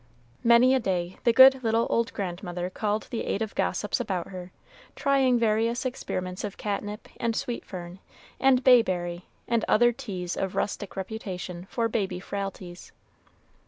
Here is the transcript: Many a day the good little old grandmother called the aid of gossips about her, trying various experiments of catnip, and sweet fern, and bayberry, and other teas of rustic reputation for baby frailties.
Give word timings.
Many 0.43 0.73
a 0.73 0.79
day 0.79 1.17
the 1.25 1.31
good 1.31 1.63
little 1.63 1.85
old 1.91 2.11
grandmother 2.13 2.71
called 2.71 3.07
the 3.11 3.23
aid 3.23 3.43
of 3.43 3.53
gossips 3.53 3.99
about 3.99 4.29
her, 4.29 4.51
trying 4.95 5.37
various 5.37 5.85
experiments 5.85 6.43
of 6.43 6.57
catnip, 6.57 7.07
and 7.17 7.35
sweet 7.35 7.63
fern, 7.63 7.99
and 8.39 8.63
bayberry, 8.63 9.25
and 9.47 9.63
other 9.67 9.91
teas 9.91 10.35
of 10.35 10.55
rustic 10.55 10.95
reputation 10.95 11.67
for 11.69 11.87
baby 11.87 12.19
frailties. 12.19 12.91